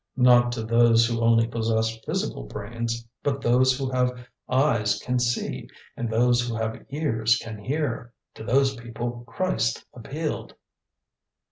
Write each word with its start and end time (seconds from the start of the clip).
"Not 0.17 0.51
to 0.53 0.63
those 0.63 1.05
who 1.05 1.21
only 1.21 1.45
possess 1.45 1.95
physical 2.03 2.45
brains. 2.45 3.07
But 3.21 3.39
those 3.43 3.77
who 3.77 3.91
have 3.91 4.25
eyes 4.49 4.97
can 4.97 5.19
see 5.19 5.69
and 5.95 6.09
those 6.09 6.41
who 6.41 6.55
have 6.55 6.83
ears 6.89 7.37
can 7.39 7.59
hear. 7.59 8.11
To 8.33 8.43
those 8.43 8.73
people 8.75 9.23
Christ 9.27 9.85
appealed." 9.93 10.55